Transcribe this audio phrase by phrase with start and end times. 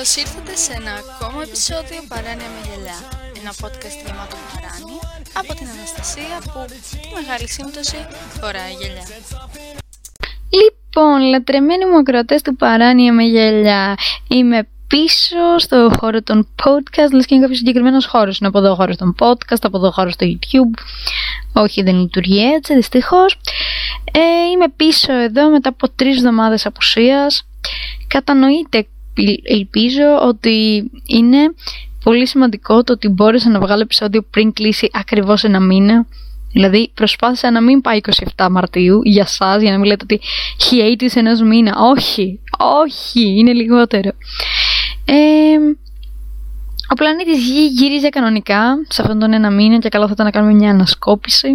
[0.00, 2.98] Καλώς ήρθατε σε ένα ακόμα επεισόδιο Παράνοια με γελιά.
[3.40, 5.02] Ένα podcast γεμάτο παράνοια
[5.40, 7.98] από την Αναστασία που τη μεγάλη σύμπτωση
[8.40, 9.06] φοράει γελιά.
[10.60, 13.94] Λοιπόν, λατρεμένοι μου ακροατές του Παράνοια με γελιά.
[14.28, 18.38] Είμαι πίσω στο χώρο των podcast, λες και είναι κάποιος συγκεκριμένος χώρος.
[18.38, 20.74] Είναι από εδώ χώρος των podcast, από εδώ χώρος στο YouTube.
[21.52, 23.38] Όχι, δεν λειτουργεί έτσι, δυστυχώς.
[24.12, 24.20] Ε,
[24.52, 27.44] είμαι πίσω εδώ μετά από τρεις εβδομάδες απουσίας.
[28.06, 28.86] Κατανοείτε
[29.42, 31.38] ελπίζω ότι είναι
[32.04, 36.06] πολύ σημαντικό το ότι μπόρεσα να βγάλω επεισόδιο πριν κλείσει ακριβώς ένα μήνα.
[36.52, 38.00] Δηλαδή προσπάθησα να μην πάει
[38.36, 40.20] 27 Μαρτίου για σας, για να μην λέτε ότι
[40.58, 41.76] hiatus ενός μήνα.
[41.78, 44.10] Όχι, όχι, είναι λιγότερο.
[45.04, 45.56] Ε,
[46.92, 50.32] ο πλανήτης Γη γύριζε κανονικά σε αυτόν τον ένα μήνα και καλό θα ήταν να
[50.32, 51.48] κάνουμε μια ανασκόπηση.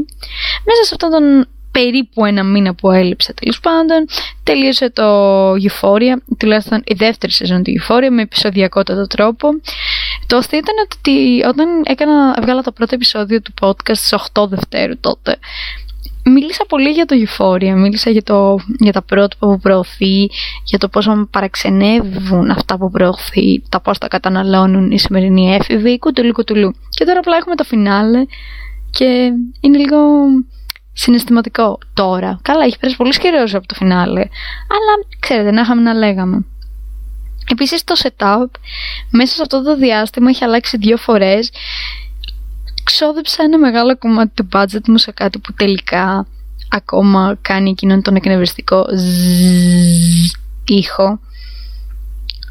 [0.65, 4.05] Μέσα σε αυτόν τον περίπου ένα μήνα που έλειψε τέλος πάντων.
[4.43, 5.07] Τελείωσε το
[5.51, 9.49] Euphoria, τουλάχιστον η δεύτερη σεζόν του Euphoria με επεισοδιακότατο τρόπο.
[10.27, 14.99] Το αστείο ήταν ότι όταν έκανα, έβγαλα το πρώτο επεισόδιο του podcast στις 8 Δευτέρου
[14.99, 15.37] τότε,
[16.23, 20.29] μίλησα πολύ για το Euphoria, μίλησα για, το, για τα πρότυπα που προωθεί,
[20.63, 25.99] για το πόσο με παραξενεύουν αυτά που προωθεί, τα πώς τα καταναλώνουν οι σημερινοί έφηβοι,
[25.99, 26.75] κουτουλού κουτουλού.
[26.89, 28.25] Και τώρα απλά έχουμε το φινάλε
[28.91, 29.31] και
[29.61, 29.97] είναι λίγο
[30.97, 32.39] συναισθηματικό τώρα.
[32.41, 34.19] Καλά, έχει περάσει πολύ καιρός από το φινάλε.
[34.75, 36.45] Αλλά ξέρετε, να είχαμε να λέγαμε.
[37.51, 38.59] Επίσης το setup
[39.09, 41.51] μέσα σε αυτό το διάστημα έχει αλλάξει δύο φορές.
[42.83, 46.27] Ξόδεψα ένα μεγάλο κομμάτι του budget μου σε κάτι που τελικά
[46.69, 48.85] ακόμα κάνει εκείνον τον εκνευριστικό
[50.65, 51.19] ήχο.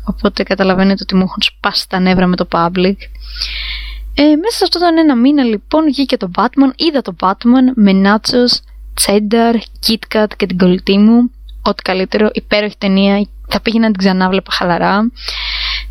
[0.05, 2.97] Οπότε καταλαβαίνετε ότι μου έχουν σπάσει τα νεύρα με το public.
[4.15, 7.93] Ε, μέσα σε αυτόν τον ένα μήνα λοιπόν βγήκε το Batman, είδα το Batman με
[8.05, 8.53] nachos,
[9.05, 9.55] cheddar,
[9.87, 11.31] KitKat και την κολλητή μου.
[11.63, 15.11] Ό,τι καλύτερο, υπέροχη ταινία, θα πήγαινα να την ξανά βλέπα χαλαρά.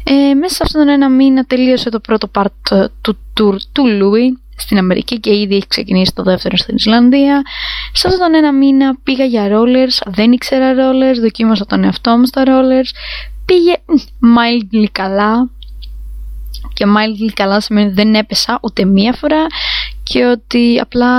[0.04, 4.42] Ε, μέσα σε αυτόν τον ένα μήνα τελείωσε το πρώτο part του tour του Louis
[4.56, 7.42] στην Αμερική και ήδη έχει ξεκινήσει το δεύτερο στην Ισλανδία.
[7.94, 12.26] Σε αυτόν τον ένα μήνα πήγα για rollers, δεν ήξερα rollers, δοκίμασα τον εαυτό μου
[12.26, 12.90] στα rollers.
[13.46, 13.76] Πήγε
[14.38, 15.50] mildly καλά,
[16.74, 19.46] και mildly καλά σημαίνει ότι δεν έπεσα ούτε μία φορά
[20.04, 21.10] και ότι απλά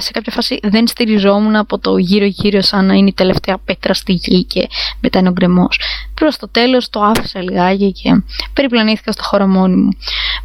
[0.00, 3.94] σε κάποια φάση δεν στηριζόμουν από το γύρω γύρω σαν να είναι η τελευταία πέτρα
[3.94, 4.68] στη γη και
[5.00, 5.80] μετά είναι ο γκρεμός.
[6.14, 8.22] Προς το τέλος το άφησα λιγάκι και
[8.52, 9.90] περιπλανήθηκα στο χώρο μόνη μου.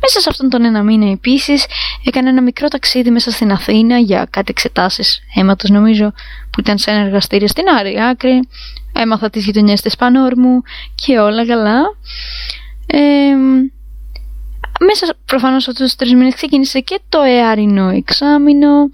[0.02, 1.66] Μέσα σε αυτόν τον ένα μήνα επίσης
[2.04, 6.14] έκανα ένα μικρό ταξίδι μέσα στην Αθήνα για κάτι εξετάσεις αίματος νομίζω
[6.50, 8.40] που ήταν σε ένα εργαστήριο στην Άρη Άκρη.
[8.94, 10.62] Έμαθα τις γειτονιές της Πανόρμου
[10.96, 11.82] και όλα καλά.
[12.86, 13.00] Ε,
[14.84, 18.90] μέσα προφανώς αυτού τους τρεις μήνες ξεκίνησε και το εαρινό εξάμεινο.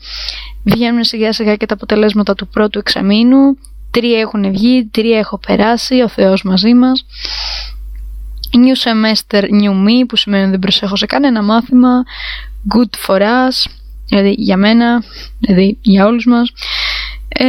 [0.63, 3.57] Βγαίνουν σιγά σιγά και τα αποτελέσματα του πρώτου εξαμήνου.
[3.91, 7.05] Τρία έχουν βγει, τρία έχω περάσει, ο Θεός μαζί μας.
[8.51, 12.03] New semester, new me, που σημαίνει ότι δεν προσέχω σε κανένα μάθημα.
[12.75, 13.71] Good for us,
[14.07, 15.03] δηλαδή για μένα,
[15.39, 16.51] δηλαδή για όλους μας.
[17.27, 17.45] Ε,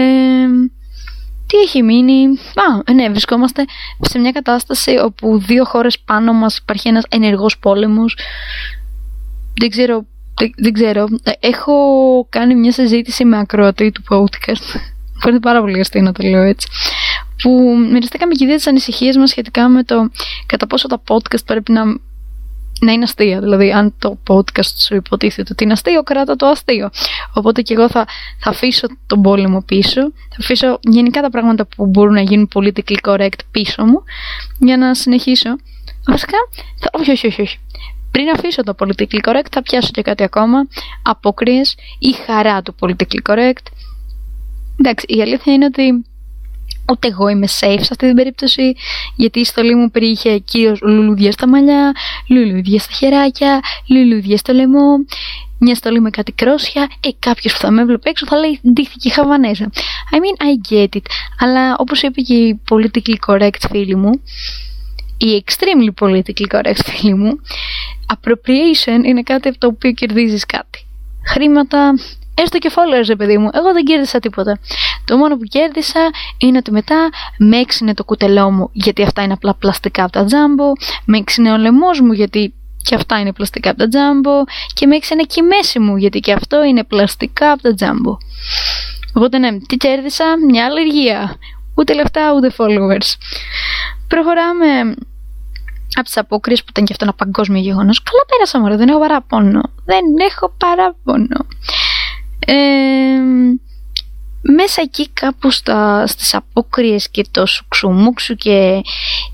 [1.51, 2.25] τι έχει μείνει;
[2.87, 3.65] Α, ναι, βρισκόμαστε
[4.01, 8.17] σε μια κατάσταση όπου δύο χώρες πάνω μας υπάρχει ένας ενεργός πόλεμος.
[9.61, 10.07] Δεν ξέρω,
[10.57, 11.07] δεν, ξέρω.
[11.41, 11.75] Έχω
[12.29, 14.81] κάνει μια συζήτηση με ακροατή του podcast.
[15.29, 16.69] είναι πάρα πολύ αστείο να το λέω έτσι.
[17.43, 17.51] Που
[17.91, 20.11] μοιραστήκαμε και δύο τις ανησυχίες μας σχετικά με το
[20.47, 21.83] κατά πόσο τα podcast πρέπει να
[22.81, 23.41] να είναι αστεία.
[23.41, 26.91] Δηλαδή, αν το podcast σου υποτίθεται ότι είναι αστείο, κράτα το αστείο.
[27.33, 28.07] Οπότε και εγώ θα,
[28.39, 30.01] θα αφήσω τον πόλεμο πίσω.
[30.01, 34.03] Θα αφήσω γενικά τα πράγματα που μπορούν να γίνουν politically correct πίσω μου
[34.59, 35.57] για να συνεχίσω.
[36.07, 36.39] Βασικά,
[36.79, 36.91] θα...
[36.93, 37.59] όχι, όχι, όχι, όχι.
[38.11, 40.69] Πριν αφήσω το politically correct, θα πιάσω και κάτι ακόμα.
[41.03, 41.61] Απόκριε
[41.99, 43.67] ή χαρά του politically correct.
[44.79, 46.05] Εντάξει, η αλήθεια είναι ότι
[46.91, 48.75] Ούτε εγώ είμαι safe σε αυτή την περίπτωση,
[49.17, 51.93] γιατί η στολή μου περιείχε κυρίως λουλούδια στα μαλλιά,
[52.29, 54.97] λουλούδια στα χεράκια, λουλούδια στο λαιμό,
[55.59, 59.11] μια στολή με κάτι κρόσια, ε, κάποιος που θα με έβλεπε έξω θα λέει ντύθηκε
[59.11, 59.71] χαβανέζα.
[60.13, 61.03] I mean, I get it.
[61.39, 64.11] Αλλά όπως είπε και η politically correct φίλη μου,
[65.19, 67.41] η extremely politically correct φίλη μου,
[68.15, 70.87] appropriation είναι κάτι από το οποίο κερδίζεις κάτι.
[71.27, 71.93] Χρήματα,
[72.43, 73.49] Έστω και followers, ρε παιδί μου.
[73.53, 74.59] Εγώ δεν κέρδισα τίποτα.
[75.11, 77.09] Το μόνο που κέρδισα είναι ότι μετά
[77.39, 80.65] με έξινε το κουτελό μου γιατί αυτά είναι απλά πλαστικά από τα τζάμπο.
[81.05, 84.31] Με έξινε ο λαιμός μου γιατί και αυτά είναι πλαστικά από τα τζάμπο.
[84.75, 88.17] Και με έξινε και η μέση μου γιατί και αυτό είναι πλαστικά από τα τζάμπο.
[89.15, 91.37] Οπότε ναι, τι κέρδισα, μια αλλεργία.
[91.75, 93.09] Ούτε λεφτά ούτε followers.
[94.09, 94.81] Προχωράμε
[95.95, 98.03] από τις απόκριες που ήταν και αυτό ένα παγκόσμιο γεγονός.
[98.03, 99.61] Καλά πέρασα μόνο, δεν έχω παράπονο.
[99.85, 101.47] Δεν έχω παράπονο.
[102.47, 103.70] Ε,
[104.43, 108.81] μέσα εκεί κάπου στα, στις απόκριες και το σουξουμούξου και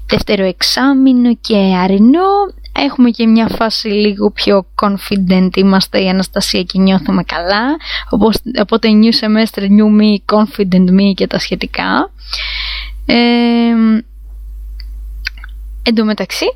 [0.06, 2.28] δεύτερο εξάμεινο και αρινό
[2.72, 7.76] έχουμε και μια φάση λίγο πιο confident είμαστε η Αναστασία και νιώθουμε καλά.
[8.60, 12.10] Οπότε new semester, new me, confident me και τα σχετικά.
[13.06, 13.14] Ε,
[15.82, 16.46] εν τω μεταξύ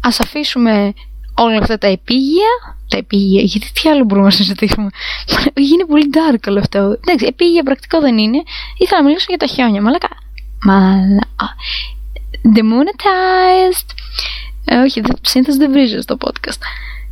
[0.00, 0.92] ας αφήσουμε
[1.34, 2.50] όλα αυτά τα επίγεια
[2.92, 4.88] τα επίγεια, γιατί τι άλλο μπορούμε να συζητήσουμε;
[5.72, 6.78] Είναι πολύ dark όλο αυτό.
[6.78, 8.42] Εντάξει, επίγεια πρακτικό δεν είναι.
[8.78, 9.82] Ήθελα να μιλήσω για τα χιόνια.
[9.82, 10.08] Μαλάκα.
[10.64, 11.54] Μαλά.
[12.56, 13.88] Demonetized.
[14.64, 16.60] Ε, όχι, συνήθως δεν βρίζω στο podcast.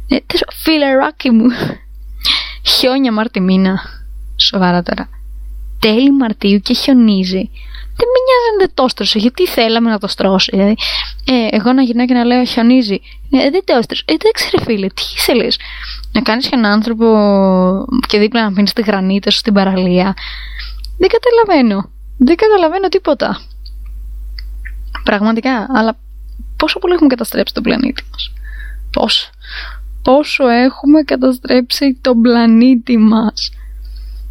[0.08, 0.17] Ε,
[0.62, 1.46] φιλεράκι μου.
[2.62, 3.81] Χιόνια Μάρτι μήνα.
[4.37, 5.08] Σοβαρά τώρα.
[5.78, 7.50] Τέλη Μαρτίου και χιονίζει
[8.00, 10.50] δεν με νοιάζει αν δεν το στρώσε, γιατί θέλαμε να το στρώσει.
[10.52, 10.76] Δηλαδή,
[11.25, 13.00] ε, εγώ να γυρνάω και να λέω χιονίζει.
[13.31, 14.02] Ε, δεν το έστρωσε.
[14.06, 15.47] Ε, δεν ξέρω, φίλε, τι ήθελε.
[16.12, 17.06] Να κάνεις έναν άνθρωπο
[18.06, 20.14] και δίπλα να πίνεις τη γρανίτα σου στην παραλία.
[20.99, 21.91] Δεν καταλαβαίνω.
[22.19, 23.41] Δεν καταλαβαίνω τίποτα.
[25.05, 25.67] Πραγματικά.
[25.75, 25.96] Αλλά
[26.56, 28.32] πόσο πολύ έχουμε καταστρέψει τον πλανήτη μας.
[28.91, 29.31] Πόσο.
[30.03, 33.50] Πόσο έχουμε καταστρέψει τον πλανήτη μας.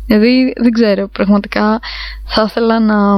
[0.06, 1.80] Δηλαδή δεν ξέρω, πραγματικά
[2.25, 3.18] θα ήθελα να,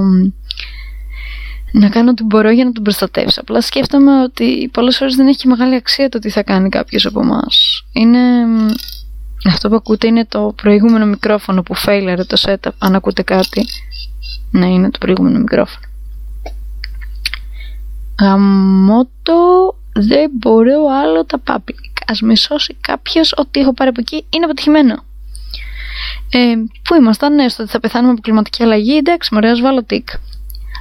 [1.71, 3.41] να κάνω ό,τι μπορώ για να τον προστατεύσω.
[3.41, 7.19] Απλά σκέφτομαι ότι πολλές φορές δεν έχει μεγάλη αξία το τι θα κάνει κάποιος από
[7.21, 7.85] εμάς.
[7.91, 8.19] Είναι...
[9.47, 13.65] Αυτό που ακούτε είναι το προηγούμενο μικρόφωνο που failure το setup, αν ακούτε κάτι.
[14.51, 15.85] Ναι, είναι το προηγούμενο μικρόφωνο.
[18.21, 22.03] Γαμώτο δεν μπορώ άλλο τα public.
[22.07, 25.03] Ας με σώσει κάποιος ότι έχω πάρει από εκεί είναι αποτυχημένο.
[26.29, 26.53] Ε,
[26.83, 28.97] πού ήμασταν, ναι, στο ότι θα πεθάνουμε από κλιματική αλλαγή.
[28.97, 30.07] Εντάξει, μωρέ, βάλω τικ.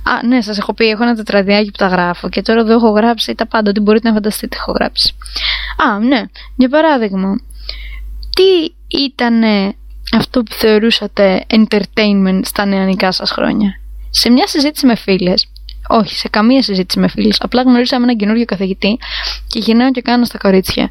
[0.02, 2.91] Α, ναι, σας έχω πει, έχω ένα τετραδιάκι που τα γράφω και τώρα εδώ έχω
[2.91, 5.14] γράψει τα πάντα, ότι μπορείτε να φανταστείτε έχω γράψει.
[5.76, 6.23] Α, ναι,
[6.56, 7.41] για παράδειγμα,
[8.35, 9.43] τι ήταν
[10.12, 13.81] αυτό που θεωρούσατε entertainment στα νεανικά σας χρόνια;
[14.11, 15.49] Σε μια συζήτηση με φίλες,
[15.88, 18.99] όχι, σε καμία συζήτηση με φίλες, απλά γνωρίσαμε έναν καινούριο καθηγητή
[19.47, 20.91] και γυρνάω και κάνω στα κορίτσια.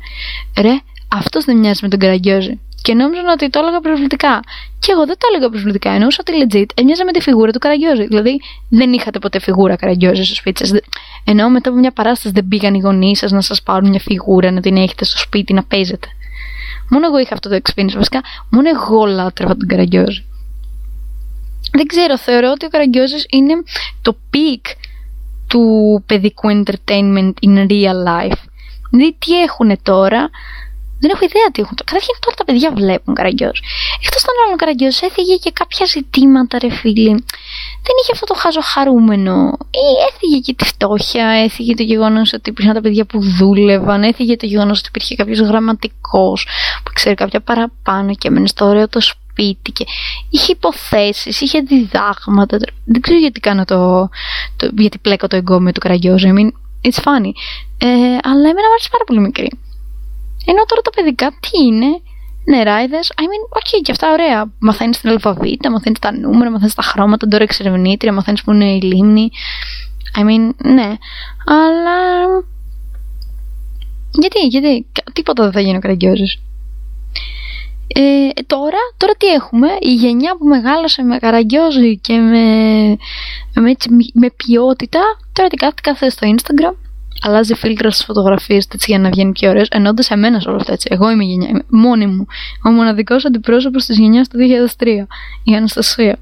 [0.60, 2.60] Ρε, αυτός δεν μοιάζει με τον Καραγκιόζη.
[2.82, 4.40] Και νόμιζαν ότι το έλεγα προσβλητικά.
[4.80, 5.92] Και εγώ δεν το έλεγα προσβλητικά.
[5.92, 8.06] Εννοούσα ότι legit έμοιαζε με τη φιγούρα του Καραγκιόζη.
[8.08, 10.80] Δηλαδή δεν είχατε ποτέ φιγούρα Καραγκιόζη στο σπίτι σας.
[11.24, 14.52] Ενώ μετά από μια παράσταση δεν πήγαν οι γονείς σας να σας πάρουν μια φιγούρα
[14.52, 16.08] να την έχετε στο σπίτι να παίζετε.
[16.90, 17.94] Μόνο εγώ είχα αυτό το experience.
[17.96, 20.24] Βασικά, μόνο εγώ λάτρευα τον Καραγκιόζη.
[21.72, 23.54] Δεν ξέρω, θεωρώ ότι ο Καραγκιόζης είναι
[24.02, 24.72] το peak
[25.48, 28.42] του παιδικού entertainment in real life.
[28.90, 30.30] Δηλαδή τι έχουν τώρα,
[31.00, 31.76] δεν έχω ιδέα τι έχουν.
[31.86, 33.52] Καταρχήν τώρα τα παιδιά βλέπουν καραγκιό.
[34.04, 37.10] Εκτός των άλλων καραγκιό έφυγε και κάποια ζητήματα, ρε φίλοι.
[37.86, 39.58] Δεν είχε αυτό το χάζο χαρούμενο.
[39.72, 44.36] Ή έφυγε και τη φτώχεια, έφυγε το γεγονός ότι υπήρχαν τα παιδιά που δούλευαν, έφυγε
[44.36, 46.48] το γεγονός ότι υπήρχε κάποιος γραμματικός
[46.84, 49.86] που ξέρει κάποια παραπάνω και έμενε στο ωραίο το σπίτι και
[50.30, 52.58] είχε υποθέσεις, είχε διδάγματα.
[52.86, 54.10] Δεν ξέρω γιατί κάνω το.
[54.58, 56.28] το γιατί πλέκω το εγκόμιο του καραγκιόζου.
[56.28, 56.50] I mean,
[56.88, 57.32] it's funny.
[57.78, 57.88] Ε,
[58.24, 59.50] αλλά εμένα μου άρεσε πάρα πολύ μικρή.
[60.46, 62.02] Ενώ τώρα τα παιδικά τι είναι,
[62.46, 63.00] νεράιδε.
[63.16, 64.52] I mean, ok, και αυτά ωραία.
[64.60, 68.82] Μαθαίνεις την αλφαβήτα, μαθαίνεις τα νούμερα, μαθαίνεις τα χρώματα, τώρα εξερευνήτρια, μαθαίνεις που είναι η
[68.82, 69.30] λίμνη.
[70.18, 70.94] I mean, ναι.
[71.46, 72.28] Αλλά.
[74.12, 76.40] Γιατί, γιατί, τίποτα δεν θα γίνει ο Καραγκιόζης.
[77.94, 82.44] Ε, τώρα, τώρα τι έχουμε, η γενιά που μεγάλωσε με Καραγκιόζη και με,
[83.54, 83.76] με,
[84.14, 85.00] με ποιότητα,
[85.34, 86.89] τώρα τι κάθεται κάθε στο Instagram
[87.22, 90.74] αλλάζει φίλτρα στι φωτογραφίε έτσι για να βγαίνει πιο ωραίος, ενώντα εμένα σε όλα αυτά
[90.74, 90.88] έτσι.
[90.92, 92.26] Εγώ είμαι η γενιά, είμαι μόνη μου.
[92.66, 94.38] Ο μοναδικός αντιπρόσωπος της γενιάς του
[94.78, 94.88] 2003,
[95.44, 96.18] η Αναστασία.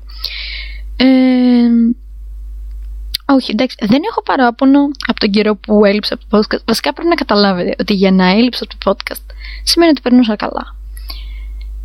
[0.98, 1.06] Ε,
[3.26, 6.64] όχι, εντάξει, δεν έχω παράπονο από τον καιρό που έλειψα από το podcast.
[6.66, 9.26] Βασικά πρέπει να καταλάβετε ότι για να έλειψα από το podcast
[9.64, 10.76] σημαίνει ότι περνούσα καλά.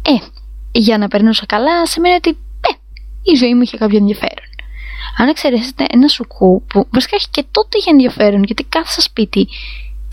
[0.03, 0.27] Ε,
[0.73, 2.29] για να περνούσα καλά σημαίνει ότι
[2.61, 2.73] ε,
[3.23, 4.52] η ζωή μου είχε κάποιο ενδιαφέρον
[5.19, 9.49] αν εξαιρέσετε ένα σουκού που βασικά έχει και τότε είχε ενδιαφέρον γιατί κάθεσα σπίτι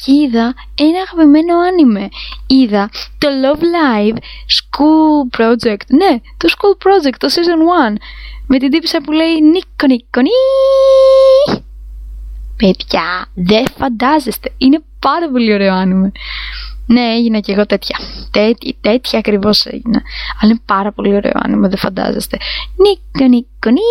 [0.03, 2.09] και είδα ένα αγαπημένο άνιμε.
[2.47, 4.17] Είδα το Love Live
[4.57, 5.85] School Project.
[5.87, 7.95] Ναι, το School Project, το Season 1.
[8.47, 10.29] Με την τύπησα που λέει Νίκο Νίκο Νί.
[12.57, 14.53] Παιδιά, δεν φαντάζεστε.
[14.57, 16.11] Είναι πάρα πολύ ωραίο άνιμε.
[16.91, 17.97] Ναι, έγινα και εγώ τέτοια.
[18.31, 20.01] Τέτοια, τέτοια ακριβώς έγινα.
[20.39, 22.37] Αλλά είναι πάρα πολύ ωραίο άνοιγμα, δεν φαντάζεστε.
[22.75, 23.81] Νίκο, νίκο, νί.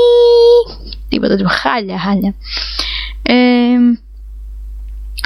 [1.08, 1.46] Τίποτα του.
[1.48, 2.34] Χάλια, χάλια.
[3.22, 3.76] Ε,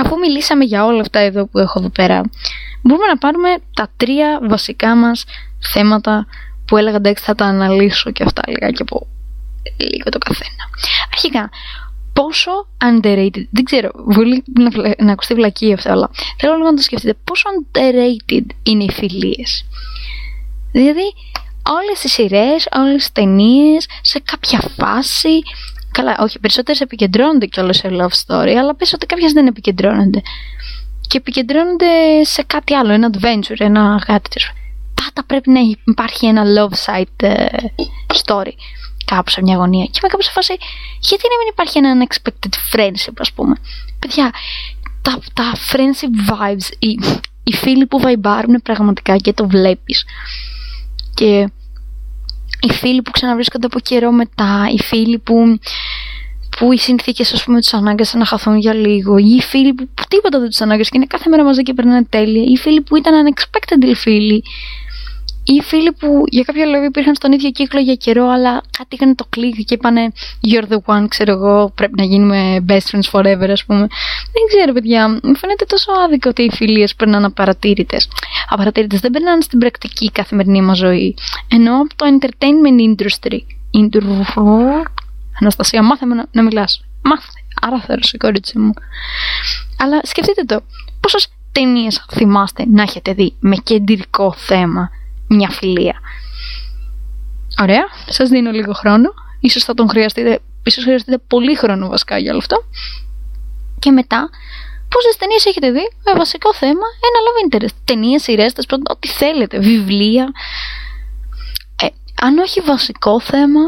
[0.02, 2.22] αφού μιλήσαμε για όλα αυτά εδώ που έχω εδώ πέρα,
[2.82, 5.24] μπορούμε να πάρουμε τα τρία βασικά μας
[5.58, 6.26] θέματα
[6.64, 9.06] που έλεγα εντάξει θα τα αναλύσω και αυτά λιγάκι από
[9.78, 10.64] λίγο το καθένα.
[11.12, 11.50] Αρχικά,
[12.12, 12.50] πόσο
[12.84, 17.16] underrated, δεν ξέρω, μπορεί να, να ακουστεί βλακή αυτό, αλλά θέλω λίγο να το σκεφτείτε,
[17.24, 19.64] πόσο underrated είναι οι φιλίες;
[20.72, 21.12] Δηλαδή,
[21.68, 25.42] όλες τις σειρές, όλες τις ταινίες, σε κάποια φάση
[25.92, 30.22] Καλά, όχι, περισσότερες επικεντρώνονται κιόλας σε love story, αλλά πες ότι κάποιες δεν επικεντρώνονται.
[31.08, 34.40] Και επικεντρώνονται σε κάτι άλλο, ένα adventure, ένα κάτι.
[34.94, 37.46] Πάντα πρέπει να υπάρχει ένα love side ε,
[38.24, 38.52] story
[39.04, 39.84] κάπου σε μια γωνία.
[39.84, 40.56] Και είμαι κάπου σε φάση,
[41.00, 43.54] γιατί να μην υπάρχει ένα unexpected friendship, ας πούμε.
[43.98, 44.32] Παιδιά,
[45.02, 46.98] τα, τα friendship vibes, οι,
[47.44, 50.04] οι φίλοι που βαϊμπάρουν πραγματικά και το βλέπεις.
[51.14, 51.50] Και
[52.60, 55.58] οι φίλοι που ξαναβρίσκονται από καιρό μετά, οι φίλοι που,
[56.58, 59.88] που οι συνθήκες ας πούμε τους ανάγκασαν να χαθούν για λίγο, ή οι φίλοι που,
[59.94, 62.56] που τίποτα δεν τους ανάγκασε και είναι κάθε μέρα μαζί και περνάνε τέλεια, ή οι
[62.56, 64.42] φίλοι που ήταν unexpected φίλοι,
[65.44, 69.14] ή φίλοι που για κάποιο λόγο υπήρχαν στον ίδιο κύκλο για καιρό, αλλά κάτι είχαν
[69.14, 70.12] το κλικ και είπανε
[70.48, 73.86] You're the one, ξέρω εγώ, πρέπει να γίνουμε best friends forever, ας πούμε.
[74.32, 75.08] Δεν ξέρω, παιδιά.
[75.08, 78.08] Μου φαίνεται τόσο άδικο ότι οι φιλίε περνάνε απαρατήρητες.
[78.48, 81.14] Απαρατήρητες δεν περνάνε στην πρακτική καθημερινή μας ζωή.
[81.48, 83.38] Ενώ από το entertainment industry.
[85.40, 86.84] Αναστασία, μάθε με να, να μιλάς.
[87.02, 87.26] Μάθε.
[87.60, 88.72] Άρα θέλω σε κορίτσι μου.
[89.78, 90.60] Αλλά σκεφτείτε το.
[91.00, 94.90] Πόσες ταινίες θυμάστε να έχετε δει με κεντρικό θέμα;
[95.32, 95.94] Μια φιλία.
[97.60, 99.14] Ωραία, σας δίνω λίγο χρόνο.
[99.40, 102.64] Ίσως θα τον χρειαστείτε, ίσως χρειαστείτε πολύ χρόνο βασικά για όλο αυτό.
[103.78, 104.30] Και μετά,
[104.88, 107.76] πόσες ταινίες έχετε δει; Με βασικό θέμα ένα love interest.
[107.84, 108.52] Ταινίες, σειρές,
[108.90, 110.32] ό,τι θέλετε, βιβλία.
[111.82, 111.86] Ε,
[112.20, 113.60] αν όχι βασικό θέμα,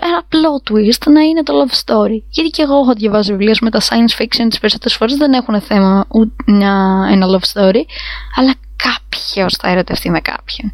[0.00, 2.22] ένα plot twist να είναι το love story.
[2.30, 5.60] Γιατί και εγώ έχω διαβάσει βιβλία με τα science fiction τις περισσότερες φορές δεν έχουν
[5.60, 6.34] θέμα ούτε
[7.10, 7.82] ένα love story,
[8.36, 10.72] αλλά κάποιος θα ερωτευτεί με κάποιον.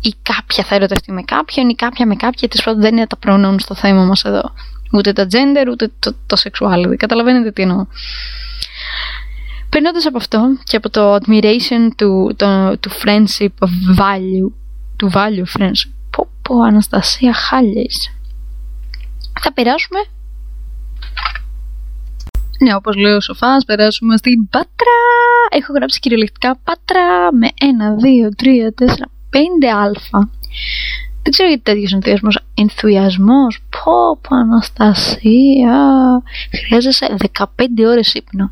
[0.00, 2.48] Ή κάποια θα ερωτευτεί με κάποιον, ή κάποια με κάποια.
[2.48, 4.52] Τη πρώτη δεν είναι τα pronouns στο θέμα μας εδώ.
[4.92, 6.94] Ούτε τα gender, ούτε το, το sexuality.
[6.96, 7.86] Καταλαβαίνετε τι εννοώ.
[9.68, 14.52] Περνώντας από αυτό και από το admiration του, το, του friendship of value,
[14.96, 18.12] του value friendship, πω πω Αναστασία χάλιες.
[19.40, 19.98] Θα περάσουμε
[22.58, 24.98] ναι, όπως λέει ο Σοφάς, περάσουμε στην Πάτρα.
[25.50, 27.64] Έχω γράψει κυριολεκτικά Πάτρα με 1,
[28.04, 30.30] 2, 3, 4, 5 αλφα.
[31.22, 32.38] Δεν ξέρω γιατί τέτοιος ενθουσιασμός.
[32.54, 33.60] Ενθουσιασμός.
[33.70, 35.78] Πω, πω, Αναστασία.
[36.66, 37.44] Χρειάζεσαι 15
[37.86, 38.50] ώρες ύπνο.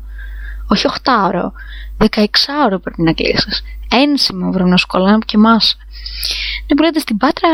[0.67, 1.53] Όχι 8 ώρο.
[1.97, 2.25] 16
[2.65, 3.49] ώρο πρέπει να κλείσει.
[3.91, 5.75] Ένσημο πρέπει να σου κολλάνε και μάσα.
[6.67, 7.49] Ναι, που λέτε στην Πάτρα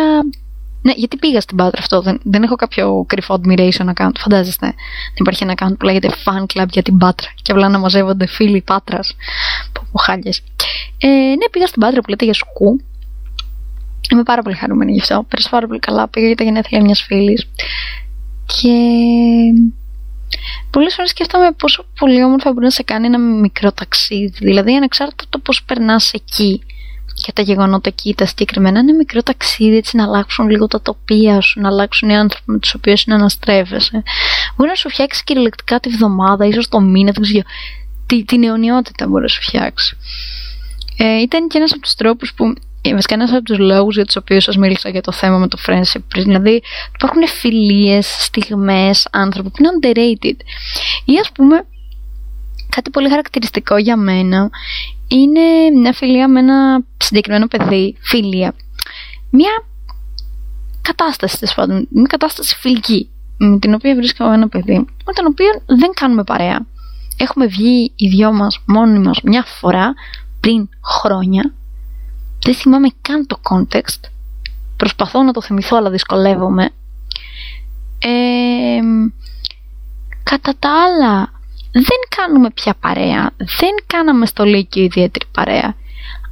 [0.83, 2.01] ναι, γιατί πήγα στην Πάτρα αυτό.
[2.01, 4.11] Δεν, δεν έχω κάποιο κρυφό admiration account.
[4.17, 4.65] Φαντάζεστε.
[4.65, 7.27] Δεν υπάρχει ένα account που λέγεται fan club για την Πάτρα.
[7.41, 9.15] Και απλά να μαζεύονται φίλοι Πάτρας.
[9.73, 10.43] Που χάλιες.
[10.97, 12.81] Ε, ναι, πήγα στην Πάτρα που λέτε για σκου.
[14.11, 15.25] Είμαι πάρα πολύ χαρούμενη γι' αυτό.
[15.29, 16.07] Πέρασε πάρα πολύ καλά.
[16.07, 17.47] Πήγα για τα γενέθλια μιας φίλης.
[18.45, 18.77] Και.
[20.69, 24.37] Πολλές φορές σκέφτομαι πόσο πολύ όμορφα μπορεί να σε κάνει ένα μικρό ταξίδι.
[24.39, 26.61] Δηλαδή, ανεξάρτητα το πώς περνάς εκεί
[27.23, 31.41] και τα γεγονότα εκεί, τα συγκεκριμένα, είναι μικρό ταξίδι έτσι να αλλάξουν λίγο τα τοπία
[31.41, 34.03] σου, να αλλάξουν οι άνθρωποι με τους οποίους αναστρέφεσαι.
[34.55, 37.43] Μπορεί να σου φτιάξει κυριολεκτικά τη βδομάδα, ίσως το μήνα, δεν ξέρω.
[38.05, 39.97] Τι, την αιωνιότητα μπορεί να σου φτιάξει.
[40.97, 42.53] Ε, ήταν και ένας από τους τρόπους που.
[42.81, 45.47] Ε, βασικά, ένας από τους λόγους για τους οποίους σας μίλησα για το θέμα με
[45.47, 46.23] το friendship πριν.
[46.23, 46.61] Δηλαδή,
[46.95, 50.37] υπάρχουν φιλίες, στιγμές, άνθρωποι που είναι underrated.
[51.05, 51.65] Ή ας πούμε,
[52.69, 54.49] κάτι πολύ χαρακτηριστικό για μένα
[55.13, 58.53] είναι μια φιλία με ένα συγκεκριμένο παιδί, φίλια.
[59.29, 59.63] Μια
[60.81, 65.47] κατάσταση, τέλος πάντων, μια κατάσταση φιλική, με την οποία βρίσκω ένα παιδί, με τον οποίο
[65.65, 66.65] δεν κάνουμε παρέα.
[67.17, 69.93] Έχουμε βγει οι δυο μας μόνοι μας μια φορά
[70.39, 71.53] πριν χρόνια.
[72.43, 74.09] Δεν θυμάμαι καν το context.
[74.77, 76.69] Προσπαθώ να το θυμηθώ αλλά δυσκολεύομαι.
[77.99, 78.79] Ε,
[80.23, 81.31] κατά τα άλλα
[81.73, 85.75] δεν κάνουμε πια παρέα, δεν κάναμε στο Λύκειο ιδιαίτερη παρέα.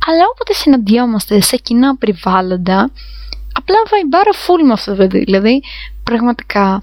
[0.08, 2.92] Αλλά όποτε συναντιόμαστε σε κοινά περιβάλλοντα,
[3.54, 5.24] απλά βαϊμπάρω φουλ με αυτό το παιδί.
[5.24, 5.64] Δηλαδή,
[6.04, 6.82] πραγματικά,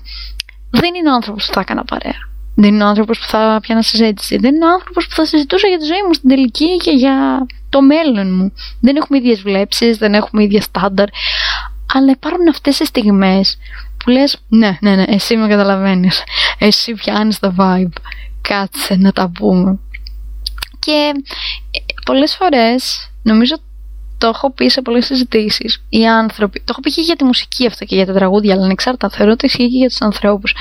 [0.71, 2.27] δεν είναι ο άνθρωπος που θα έκανα παρέα.
[2.55, 4.37] Δεν είναι ο άνθρωπος που θα πιάνα συζήτηση.
[4.37, 7.47] Δεν είναι ο άνθρωπος που θα συζητούσα για τη ζωή μου στην τελική και για
[7.69, 8.53] το μέλλον μου.
[8.81, 11.09] Δεν έχουμε ίδιες βλέψεις, δεν έχουμε ίδια στάνταρ.
[11.95, 13.59] Αλλά υπάρχουν αυτές οι στιγμές
[14.05, 16.23] που λες, ναι, ναι, ναι, εσύ με καταλαβαίνεις.
[16.59, 18.01] Εσύ πιάνεις το vibe
[18.41, 19.79] κάτσε να τα πούμε.
[20.79, 21.13] Και
[21.71, 23.57] ε, πολλές φορές, νομίζω
[24.19, 27.67] το έχω πει σε πολλές συζητήσεις, οι άνθρωποι, το έχω πει και για τη μουσική
[27.67, 30.55] αυτό και για τα τραγούδια, αλλά ανεξάρτητα θεωρώ ότι ισχύει και για τους ανθρώπους.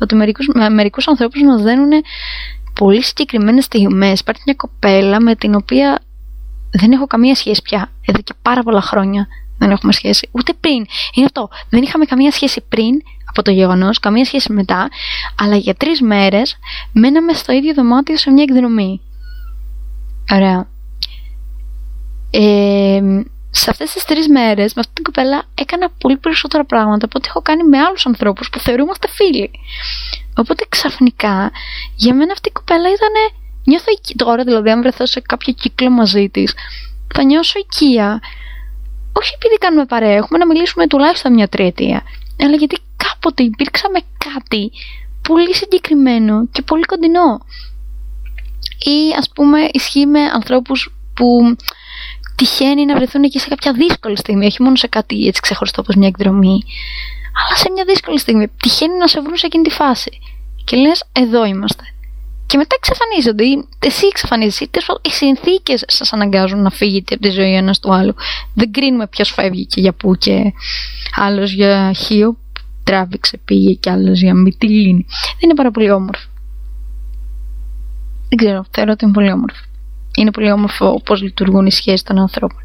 [0.00, 1.90] Ότι μερικούς, μερικούς ανθρώπους μας δίνουν
[2.74, 4.20] πολύ συγκεκριμένες στιγμές.
[4.20, 5.98] Υπάρχει μια κοπέλα με την οποία
[6.70, 9.26] δεν έχω καμία σχέση πια, εδώ και πάρα πολλά χρόνια
[9.58, 10.28] δεν έχουμε σχέση.
[10.32, 10.86] Ούτε πριν.
[11.14, 11.48] Είναι αυτό.
[11.68, 13.02] Δεν είχαμε καμία σχέση πριν
[13.36, 14.88] από το γεγονός, καμία σχέση μετά,
[15.40, 16.56] αλλά για τρεις μέρες
[16.92, 19.00] μέναμε στο ίδιο δωμάτιο σε μια εκδρομή.
[20.32, 20.66] Ωραία.
[22.30, 23.00] Ε,
[23.50, 27.28] σε αυτές τις τρεις μέρες με αυτή την κοπέλα έκανα πολύ περισσότερα πράγματα από ό,τι
[27.28, 29.50] έχω κάνει με άλλους ανθρώπους που θεωρούμαστε φίλοι.
[30.36, 31.50] Οπότε ξαφνικά
[31.96, 33.12] για μένα αυτή η κοπέλα ήταν
[33.64, 36.54] νιώθω εκεί τώρα δηλαδή αν βρεθώ σε κάποιο κύκλο μαζί της
[37.14, 38.20] θα νιώσω οικία
[39.12, 42.02] όχι επειδή κάνουμε παρέα, έχουμε να μιλήσουμε τουλάχιστον μια τριετία
[42.40, 44.72] αλλά γιατί κάποτε υπήρξαμε κάτι
[45.22, 47.40] πολύ συγκεκριμένο και πολύ κοντινό
[48.78, 51.56] ή ας πούμε ισχύει με ανθρώπους που
[52.36, 55.94] τυχαίνει να βρεθούν εκεί σε κάποια δύσκολη στιγμή, όχι μόνο σε κάτι έτσι ξεχωριστό όπως
[55.94, 56.62] μια εκδρομή,
[57.32, 58.48] αλλά σε μια δύσκολη στιγμή.
[58.48, 60.18] Τυχαίνει να σε βρουν σε εκείνη τη φάση.
[60.64, 61.84] Και λες, εδώ είμαστε.
[62.46, 64.68] Και μετά εξαφανίζονται, ή εσύ εξαφανίζεσαι, ή
[65.02, 68.14] οι συνθήκες σας αναγκάζουν να φύγετε από τη ζωή ένας του άλλου.
[68.54, 70.52] Δεν κρίνουμε ποιος φεύγει και για πού και
[71.14, 72.36] άλλος για χείο
[72.84, 75.06] τράβηξε, πήγε και άλλος για μυτιλίνη.
[75.08, 76.28] Δεν είναι πάρα πολύ όμορφο.
[78.28, 79.60] Δεν ξέρω, θεωρώ ότι είναι πολύ όμορφο
[80.16, 82.58] είναι πολύ όμορφο πώς λειτουργούν οι σχέσεις των ανθρώπων.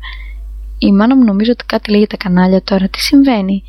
[0.77, 2.87] Η μάνα μου νομίζω ότι κάτι λέει για τα κανάλια τώρα.
[2.87, 3.63] Τι συμβαίνει;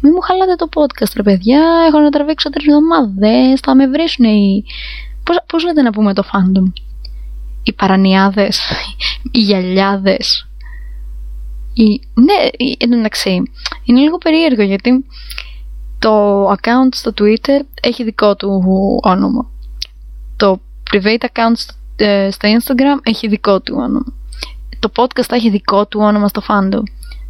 [0.00, 1.62] Μην μου χαλάτε το podcast, ρε παιδιά.
[1.88, 3.60] Έχω να τραβήξω τρεις εβδομάδες.
[3.60, 4.64] Θα με βρίσουν οι.
[5.46, 6.72] Πώς λέτε να πούμε το fandom;
[7.62, 8.60] Οι παρανιάδες.
[9.30, 10.48] Οι γυαλιάδες.
[11.72, 12.00] Οι...
[12.14, 13.42] Ναι, εντάξει.
[13.84, 15.06] Είναι λίγο περίεργο γιατί
[15.98, 18.62] το account στο Twitter έχει δικό του
[19.02, 19.50] όνομα.
[20.36, 24.14] Το private account στο ε, στο Instagram έχει δικό του όνομα.
[24.78, 26.82] Το podcast θα έχει δικό του όνομα στο fandom.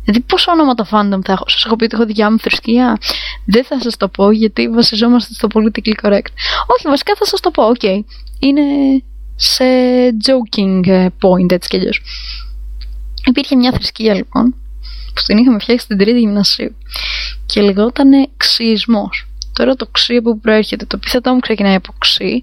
[0.06, 2.98] Δηλαδή πόσο όνομα το fandom θα έχω; Σας έχω πει ότι έχω δικιά μου θρησκεία.
[3.44, 6.30] Δεν θα σας το πω γιατί βασιζόμαστε στο politically correct.
[6.66, 7.62] Όχι βασικά θα σας το πω.
[7.62, 7.76] OK.
[7.82, 8.00] Okay.
[8.38, 8.62] Είναι
[9.36, 9.64] σε
[10.08, 12.02] joking ε, point έτσι κι αλλιώς.
[13.24, 14.54] Υπήρχε μια θρησκεία λοιπόν
[15.14, 16.76] που την είχαμε φτιάξει στην τρίτη γυμνασίου
[17.46, 19.28] και λεγόταν ξισμός.
[19.52, 22.42] Τώρα το ξι από πού προέρχεται, το επίθετό μου ξεκινάει από ξι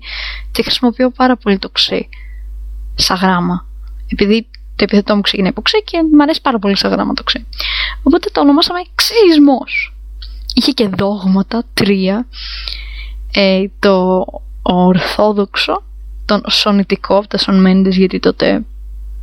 [0.51, 2.09] και χρησιμοποιώ πάρα πολύ το ξι
[2.95, 3.65] σαν γράμμα.
[4.07, 4.47] Επειδή
[4.85, 7.45] το επίθετό μου ξεκινάει από ξι και μου αρέσει πάρα πολύ σαν γράμμα το ξι.
[8.03, 9.95] Οπότε το ονομάσαμε ξισμός.
[10.53, 12.27] Είχε και δόγματα, τρία.
[13.33, 14.25] Ε, το
[14.61, 15.83] ορθόδοξο,
[16.25, 18.63] τον σονητικό από τα Σον γιατί τότε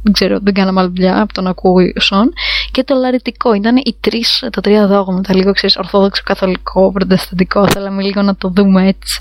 [0.02, 2.33] δεν ξέρω, δεν κάναμε άλλη δουλειά από τον ακούω Σον.
[2.70, 3.55] Και το λαριτικό.
[3.55, 7.68] Ήταν οι τρεις, τα τρία δόγματα, λίγο ξέρεις, ορθόδοξο, καθολικό, προτεσταντικό.
[7.68, 9.20] Θέλαμε λίγο να το δούμε έτσι.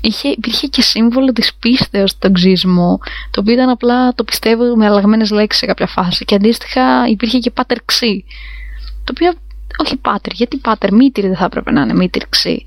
[0.00, 2.98] Είχε, υπήρχε και σύμβολο της πίστεως στον ξύσμο,
[3.30, 6.24] το οποίο ήταν απλά το πιστεύω με αλλαγμένες λέξεις σε κάποια φάση.
[6.24, 8.24] Και αντίστοιχα υπήρχε και πάτερ ξύ.
[9.04, 9.32] Το οποίο,
[9.76, 12.66] όχι πάτερ, γιατί πάτερ, μήτυρ δεν θα έπρεπε να είναι μήτυρ ξύ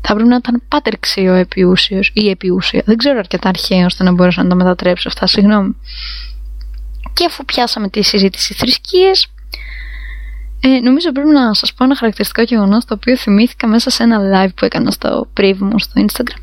[0.00, 2.82] θα πρέπει να ήταν πάτερξιο επιούσιος ή επιούσια.
[2.84, 5.76] Δεν ξέρω αρκετά αρχαίο ώστε να μπορέσω να τα μετατρέψω αυτά, συγγνώμη.
[7.12, 9.26] Και αφού πιάσαμε τη συζήτηση θρησκείες,
[10.60, 14.18] ε, νομίζω πρέπει να σας πω ένα χαρακτηριστικό γεγονός το οποίο θυμήθηκα μέσα σε ένα
[14.34, 16.42] live που έκανα στο priv μου στο Instagram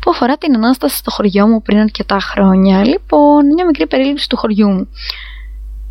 [0.00, 2.84] που αφορά την ανάσταση στο χωριό μου πριν αρκετά χρόνια.
[2.86, 4.88] Λοιπόν, μια μικρή περίληψη του χωριού μου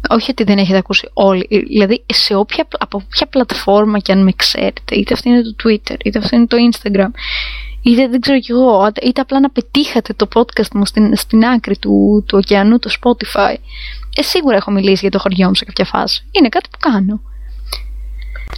[0.09, 4.31] όχι ότι δεν έχετε ακούσει όλοι, δηλαδή σε όποια, από όποια πλατφόρμα και αν με
[4.31, 7.09] ξέρετε, είτε αυτή είναι το Twitter, είτε αυτό είναι το Instagram,
[7.81, 11.77] είτε δεν ξέρω κι εγώ, είτε απλά να πετύχατε το podcast μου στην, στην άκρη
[11.77, 13.55] του, του ωκεανού, το Spotify.
[14.15, 16.25] Ε, σίγουρα έχω μιλήσει για το χωριό μου σε κάποια φάση.
[16.31, 17.21] Είναι κάτι που κάνω.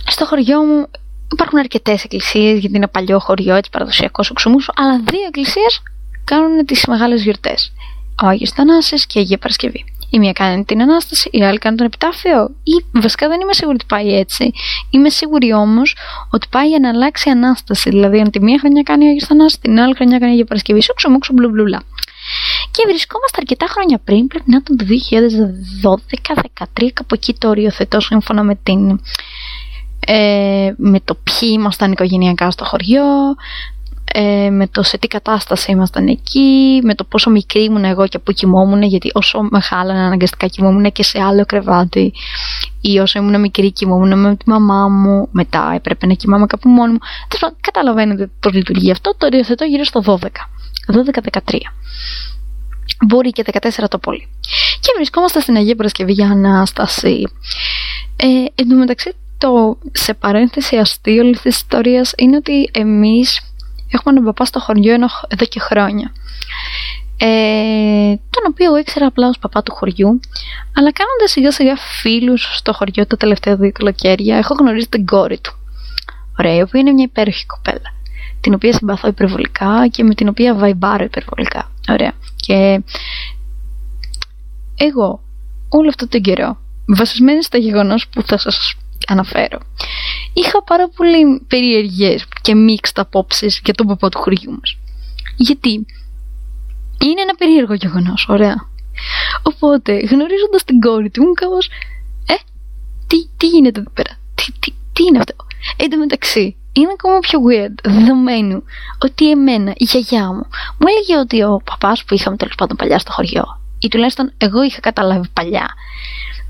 [0.07, 0.87] Στο χωριό μου
[1.31, 5.81] υπάρχουν αρκετές εκκλησίες, γιατί είναι παλιό χωριό, έτσι παραδοσιακός οξυμούσο, αλλά δύο εκκλησίες
[6.23, 7.71] κάνουν τις μεγάλες γιορτές.
[8.23, 9.85] Ο Άγιος Θανάσης και η Αγία Παρασκευή.
[10.09, 12.55] Η μία κάνει την Ανάσταση, η άλλη κάνει τον Επιτάφιο.
[12.63, 14.51] Ή βασικά δεν είμαι σίγουρη ότι πάει έτσι.
[14.89, 15.95] Είμαι σίγουρη όμως
[16.29, 17.89] ότι πάει για να αλλάξει Ανάσταση.
[17.89, 20.81] Δηλαδή, αν τη μία χρονιά κάνει ο Άγιος Θανάσης, την άλλη χρονιά κάνει για Παρασκευή.
[20.81, 21.83] Σούξο, μουξο, μπλουμπλουλα.
[22.71, 28.43] Και βρισκόμαστε αρκετά χρόνια πριν, πρέπει να ήταν το 2012-2013, κάπου εκεί το οριοθετώ σύμφωνα
[28.43, 28.99] με την.
[30.05, 33.03] Ε, με το ποιοι ήμασταν οικογενειακά στο χωριό,
[34.13, 38.19] ε, με το σε τι κατάσταση ήμασταν εκεί, με το πόσο μικρή ήμουν εγώ και
[38.19, 42.13] πού κοιμόμουν, γιατί όσο μεγάλα αναγκαστικά κοιμόμουν και σε άλλο κρεβάτι,
[42.81, 46.91] ή όσο ήμουν μικρή κοιμόμουν με τη μαμά μου, μετά έπρεπε να κοιμάμαι κάπου μόνο
[46.91, 46.99] μου.
[47.61, 50.15] Καταλαβαίνετε πώ λειτουργεί αυτό, το οριοθετώ γύρω στο 12,
[50.87, 51.57] 12-13.
[53.07, 54.27] Μπορεί και 14 το πολύ.
[54.79, 57.23] Και βρισκόμαστε στην Αγία Παρασκευή για Ανάσταση.
[58.15, 63.39] Ε, εν τω μεταξύ, το σε παρένθεση αστείο όλη της ιστορίας είναι ότι εμείς
[63.95, 64.93] Έχουμε έναν παπά στο χωριό
[65.27, 66.11] εδώ και χρόνια.
[67.17, 70.19] Ε, τον οποίο ήξερα απλά ως παπά του χωριού
[70.77, 75.39] αλλά κάνοντας σιγά σιγά φίλους στο χωριό τα τελευταία δύο καλοκαίρια έχω γνωρίσει την κόρη
[75.39, 75.53] του.
[76.39, 77.93] Ωραία, που είναι μια υπέροχη κοπέλα
[78.41, 81.71] την οποία συμπαθώ υπερβολικά και με την οποία βαϊμπάρω υπερβολικά.
[81.89, 82.11] Ωραία.
[82.35, 82.81] Και
[84.75, 85.19] εγώ
[85.69, 88.75] όλο αυτό τον καιρό βασισμένη στα γεγονός που θα σας
[89.07, 89.59] αναφέρω.
[90.33, 94.77] Είχα πάρα πολύ περίεργες και μίξτα απόψεις για τον παπά του χωριού μας.
[95.35, 95.85] Γιατί
[96.99, 98.55] είναι ένα περίεργο γεγονός, ωραία.
[99.43, 101.69] Οπότε, γνωρίζοντας την κόρη του, μου κάπως
[103.07, 105.35] τι, τι γίνεται εδώ πέρα, τι, τι, τι είναι αυτό;
[105.77, 108.63] Εν τω μεταξύ, είναι ακόμα πιο weird δεδομένου
[109.03, 110.45] ότι εμένα, η γιαγιά μου,
[110.77, 114.63] μου έλεγε ότι ο παπάς που είχαμε τέλος πάντων παλιά στο χωριό, ή τουλάχιστον εγώ
[114.63, 115.67] είχα καταλάβει παλιά,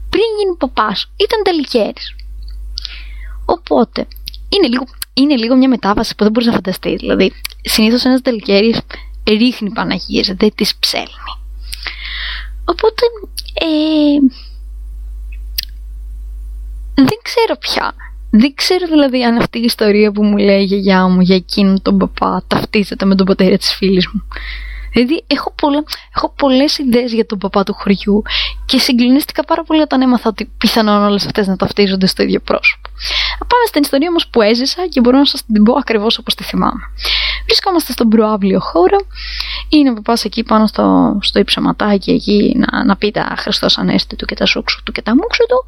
[0.09, 2.15] πριν γίνει παπάς, ήταν τελικέρης.
[3.45, 4.07] Οπότε,
[4.49, 6.99] είναι λίγο, είναι λίγο μια μετάβαση που δεν μπορείς να φανταστείς.
[6.99, 7.31] Δηλαδή,
[7.61, 8.75] συνήθως ένας τελικέρη
[9.27, 11.07] ρίχνει Παναγίες, δεν τις ψέλνει.
[12.65, 13.01] Οπότε,
[13.53, 14.19] ε,
[16.95, 17.93] δεν ξέρω πια.
[18.37, 21.81] Δεν ξέρω δηλαδή αν αυτή η ιστορία που μου λέει η γιαγιά μου για εκείνον
[21.81, 24.27] τον παπά ταυτίζεται με τον πατέρα της φίλης μου.
[24.95, 25.83] Δηλαδή έχω, πολλά,
[26.15, 28.21] έχω πολλές ιδέες για τον παπά του χωριού
[28.65, 32.89] και συγκλονίστηκα πάρα πολύ όταν έμαθα ότι πιθανόν όλες αυτές να ταυτίζονται στο ίδιο πρόσωπο.
[33.37, 36.43] Πάμε στην ιστορία όμως που έζησα και μπορώ να σας την πω ακριβώς όπως τη
[36.43, 36.81] θυμάμαι.
[37.45, 38.97] Βρισκόμαστε στον προάβλιο χώρο.
[39.69, 44.15] Είναι ο παπάς εκεί πάνω στο, στο υψωματάκι εκεί να, να πει τα Χριστός Ανέστη
[44.15, 45.65] του και τα σούξου του και τα μουξου του.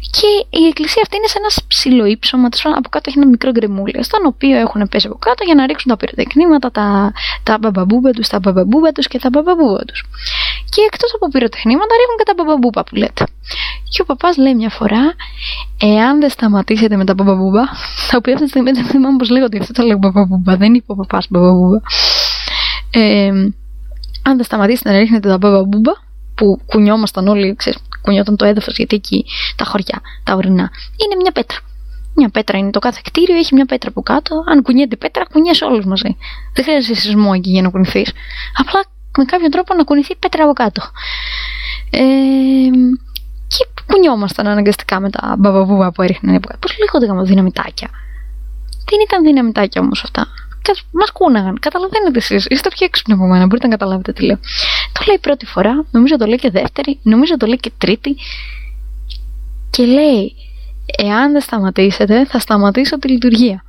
[0.00, 4.04] Και η εκκλησία αυτή είναι σε ένας ψηλό ύψωμα, από κάτω έχει ένα μικρό γκρεμούλι,
[4.04, 8.28] στον οποίο έχουν πέσει από κάτω για να ρίξουν τα πυροτεχνήματα, τα, τα μπαμπαμπούμπα τους,
[8.28, 10.04] τα μπαμπαμπούμπα τους και τα μπαμπαμπούμπα τους.
[10.68, 13.24] Και εκτός από πυροτεχνήματα ρίχνουν και τα μπαμπαμπούμπα που λέτε.
[13.90, 15.14] Και ο παπάς λέει μια φορά,
[15.80, 17.62] εάν δεν σταματήσετε με τα μπαμπαμπούμπα,
[18.10, 20.92] τα οποία αυτή τη στιγμή δεν θυμάμαι πώς λέγονται, αυτό το λέω μπαμπαμπούμπα, δεν είπε
[20.92, 21.78] ο παπάς μπαμπαμπούμπα.
[22.90, 23.28] Ε,
[24.22, 25.92] αν δεν σταματήσετε να ρίχνετε τα μπαμπαμπούμπα,
[26.34, 29.24] που κουνιόμασταν όλοι, ξέρεις, κουνιόταν το έδαφος γιατί εκεί
[29.56, 30.70] τα χωριά, τα ορεινά,
[31.04, 31.58] είναι μια πέτρα.
[32.14, 34.44] Μια πέτρα είναι το κάθε κτίριο, έχει μια πέτρα από κάτω.
[34.46, 36.16] Αν κουνιέται πέτρα, κουνιέσαι όλους μαζί.
[36.54, 38.12] Δεν χρειάζεται σεισμό εκεί για να κουνηθείς.
[38.56, 38.84] Απλά
[39.18, 40.82] με κάποιον τρόπο να κουνηθεί πέτρα από κάτω.
[41.90, 42.00] Ε,
[43.48, 46.58] και κουνιόμασταν αναγκαστικά με τα μπαμπαβούβα που έριχναν από κάτω.
[46.58, 47.88] Πώς λέγονται δυναμητάκια;
[48.90, 50.26] Δεν ήταν δυναμητάκια όμως αυτά.
[50.90, 51.58] Μας κούναγαν.
[51.58, 52.46] Καταλαβαίνετε εσείς.
[52.48, 53.46] Είστε πιο έξυπνοι από μένα.
[53.46, 54.38] Μπορείτε να καταλάβετε τι λέω.
[54.92, 58.16] Το λέει πρώτη φορά, νομίζω το λέει και δεύτερη, νομίζω το λέει και τρίτη.
[59.70, 60.34] Και λέει,
[60.96, 63.64] εάν δεν σταματήσετε, θα σταματήσω τη λειτουργία.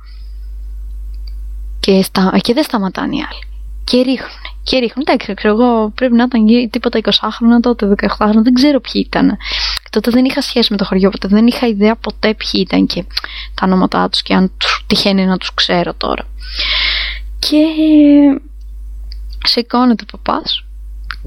[1.80, 2.38] Και, στα...
[2.40, 3.42] και δεν σταματάνε οι άλλοι.
[3.84, 4.40] Και ρίχνουν.
[4.62, 5.04] Και ρίχνουν.
[5.08, 9.04] Εντάξει, ξέρω εγώ, πρέπει να ήταν τίποτα 20 χρόνια τότε, 18 χρόνια, δεν ξέρω ποιοι
[9.06, 9.36] ήταν.
[9.90, 13.04] Τότε δεν είχα σχέση με το χωριό, οπότε δεν είχα ιδέα ποτέ ποιοι ήταν και
[13.54, 16.26] τα ονόματά τους και αν τους τυχαίνει να τους ξέρω τώρα.
[17.48, 17.64] Και
[19.44, 20.64] σηκώνεται ο παπάς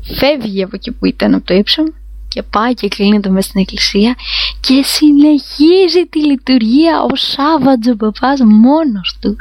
[0.02, 1.88] φεύγει από εκεί που ήταν από το ύψος
[2.28, 4.15] και πάει και κλείνεται μέσα στην εκκλησία
[4.60, 9.38] και συνεχίζει τη λειτουργία ο Σάββατζο ο παπάς μόνος του.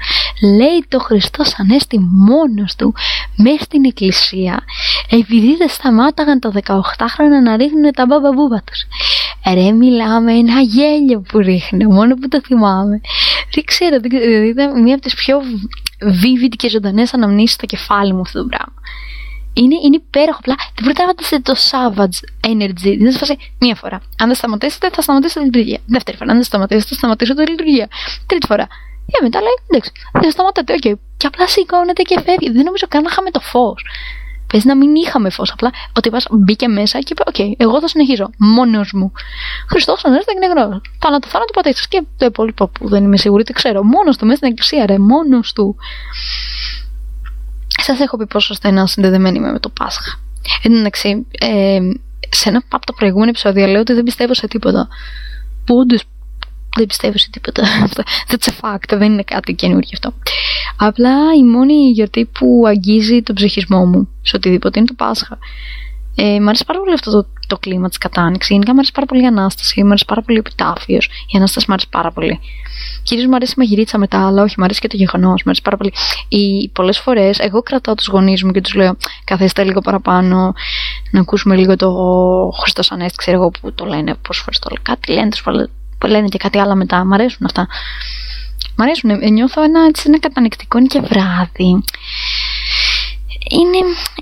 [0.56, 2.94] Λέει το Χριστός Ανέστη μόνος του
[3.36, 4.62] μέσα στην εκκλησία
[5.10, 8.86] επειδή δεν σταμάταγαν τα 18χρονα να ρίχνουν τα μπαμπαμπούμπα τους.
[9.54, 13.00] Ρε μιλάμε ένα γέλιο που ρίχνω μόνο που το θυμάμαι.
[13.54, 15.42] Δεν ξέρω, δηλαδή ήταν μία από τις πιο
[16.02, 18.74] vivid και ζωντανές αναμνήσεις στο κεφάλι μου αυτό το πράγμα
[19.52, 20.38] είναι, είναι υπέροχο.
[20.38, 22.18] Απλά δεν μπορείτε να φανταστείτε το savage
[22.52, 22.96] energy.
[22.98, 23.96] Δεν σας μία φορά.
[24.18, 25.78] Αν δεν σταματήσετε, θα σταματήσετε τη λειτουργία.
[25.86, 26.30] Δεύτερη φορά.
[26.30, 27.88] Αν δεν σταματήσετε, θα σταματήσετε τη λειτουργία.
[28.26, 28.66] Τρίτη φορά.
[29.06, 30.78] Και μετά λέει, εντάξει, δεν σταματάτε, OK.
[30.84, 30.94] Okay.
[31.16, 32.50] Και απλά σηκώνεται και φεύγει.
[32.50, 33.84] Δεν νομίζω καν να είχαμε το φως.
[34.52, 35.50] Πες να μην είχαμε φως.
[35.50, 38.30] Απλά ότι πα μπήκε μέσα και είπε, OK, okay, εγώ θα συνεχίζω.
[38.38, 39.12] Μόνος μου.
[39.68, 40.80] Χριστός ανέστη εκ νεκρών.
[40.98, 41.88] Θανάτω, θάνατον πατήσας.
[41.88, 43.82] Και το υπόλοιπο που δεν είμαι σίγουρη, τι ξέρω.
[43.82, 44.98] Μόνος του μέσα στην εκκλησία, ρε.
[44.98, 45.76] Μόνος του.
[47.80, 50.18] Σας έχω πει πόσο στενά συνδεδεμένη είμαι με το Πάσχα.
[50.62, 51.78] Εν εντάξει, ε,
[52.28, 54.88] σε ένα από τα προηγούμενα επεισόδια λέω ότι δεν πιστεύω σε τίποτα.
[55.64, 56.04] Που όντως
[56.76, 57.62] δεν πιστεύω σε τίποτα.
[58.28, 60.14] That's a fact, δεν είναι κάτι καινούργιο αυτό.
[60.76, 65.38] Απλά η μόνη γιορτή που αγγίζει τον ψυχισμό μου σε οτιδήποτε είναι το Πάσχα.
[66.14, 68.50] Ε, μ' αρέσει πάρα πολύ αυτό το, το κλίμα της κατάνοιξης.
[68.50, 71.06] Γενικά μου αρέσει πάρα πολύ η ανάσταση, μου αρέσει πάρα πολύ ο επιτάφιος.
[71.06, 72.40] Η ανάσταση μου αρέσει πάρα πολύ.
[73.02, 75.42] Κυρίως μου αρέσει η μαγειρίτσα μετά, αλλά όχι, μου αρέσει και το γεγονός.
[75.42, 75.92] Μου αρέσει πάρα πολύ.
[76.72, 80.52] Πολλές φορές εγώ κρατάω τους γονείς μου και τους λέω: Καθίστε λίγο παραπάνω,
[81.10, 81.90] να ακούσουμε λίγο το
[82.60, 84.82] Χριστό Ανέστη, ξέρω εγώ που το λένε, πώ φορές το λένε.
[84.82, 85.28] Κάτι λένε,
[85.98, 87.04] που λένε και κάτι άλλο μετά.
[87.04, 87.66] Μ' αρέσουν αυτά.
[88.76, 89.10] Μ' αρέσουν.
[89.10, 91.82] Ε, νιώθω ένα, έτσι, ένα κατανεκτικό και βράδυ
[93.50, 93.78] είναι,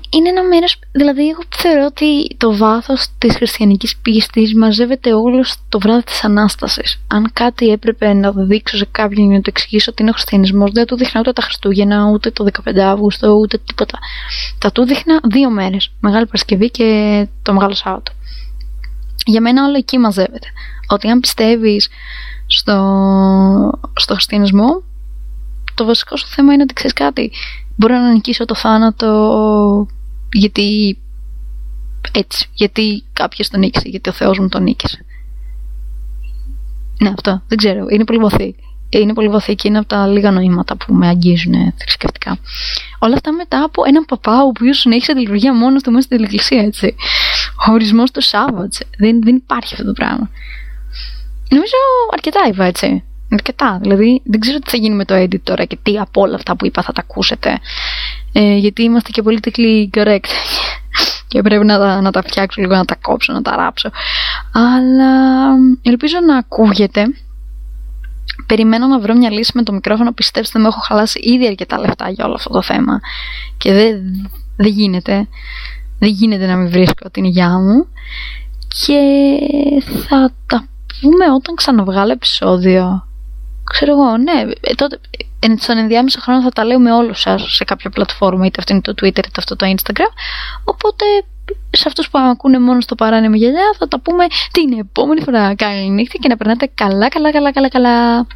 [0.09, 0.79] είναι ένα μέρος.
[0.91, 7.01] Δηλαδή, εγώ θεωρώ ότι το βάθος της χριστιανικής πίστης μαζεύεται όλο στο βράδυ της Ανάστασης.
[7.07, 10.71] Αν κάτι έπρεπε να δείξω σε κάποιον για να το εξηγήσω ότι είναι ο χριστιανισμός,
[10.71, 13.99] δεν του δείχνα ούτε τα Χριστούγεννα, ούτε το 15 Αύγουστο, ούτε τίποτα.
[14.59, 15.91] Θα του δείχνα δύο μέρες.
[15.99, 18.11] Μεγάλη Παρασκευή και το Μεγάλο Σάββατο.
[19.25, 20.47] Για μένα όλο εκεί μαζεύεται.
[20.87, 21.89] Ότι αν πιστεύεις
[22.57, 24.83] στο, στο χριστιανισμό,
[25.73, 27.31] το βασικό σου θέμα είναι ότι ξέρεις κάτι
[27.75, 29.87] μπορώ να νικήσω το θάνατο
[30.31, 30.97] γιατί
[32.11, 35.05] έτσι, γιατί κάποιος τον νίκησε, γιατί ο Θεός μου τον νίκησε.
[36.99, 38.55] Ναι, αυτό, δεν ξέρω, είναι πολύ βαθύ.
[38.89, 42.37] Είναι πολύ βαθύ και είναι από τα λίγα νοήματα που με αγγίζουν θρησκευτικά.
[42.99, 46.23] Όλα αυτά μετά από έναν παπά ο οποίος συνέχισε τη λειτουργία μόνος του μέσα στην
[46.23, 46.95] εκκλησία, έτσι.
[47.67, 48.81] Ο ορισμός του Σάββατς.
[48.97, 50.29] Δεν, δεν υπάρχει αυτό το πράγμα.
[51.51, 51.75] Νομίζω
[52.13, 53.03] αρκετά είπα έτσι.
[53.31, 53.77] Αρκετά.
[53.81, 56.55] Δηλαδή δεν ξέρω τι θα γίνει με το edit τώρα και τι από όλα αυτά
[56.55, 57.59] που είπα θα τα ακούσετε.
[58.31, 60.25] Ε, γιατί είμαστε και politically correct.
[61.27, 63.89] και πρέπει να τα, να τα φτιάξω λίγο, να τα κόψω, να τα ράψω.
[64.51, 65.13] Αλλά
[65.81, 67.05] ελπίζω να ακούγεται.
[68.45, 70.11] Περιμένω να βρω μια λύση με το μικρόφωνο.
[70.11, 72.99] Πιστέψτε με, έχω χαλάσει ήδη αρκετά λεφτά για όλο αυτό το θέμα.
[73.57, 74.01] Και δεν,
[74.57, 75.27] δεν γίνεται.
[75.99, 77.87] Δεν γίνεται να μην βρίσκω την υγειά μου.
[78.85, 78.99] Και
[80.07, 80.67] θα τα
[81.01, 83.07] πούμε όταν ξαναβγάλω επεισόδιο.
[83.63, 84.99] Ξέρω εγώ, ναι, ε, τότε,
[85.57, 88.81] στον ενδιάμεσο χρόνο θα τα λέω με όλους σας σε κάποια πλατφόρμα, είτε αυτό είναι
[88.81, 90.11] το Twitter είτε αυτό το Instagram.
[90.63, 91.05] Οπότε
[91.71, 95.55] σε αυτούς που ακούνε μόνο στο παράνεμο γυαλιά θα τα πούμε την επόμενη φορά.
[95.55, 98.27] Καλή νύχτα και να περνάτε καλά, καλά, καλά, καλά, καλά.